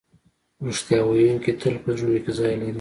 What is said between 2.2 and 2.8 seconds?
کې ځای لري.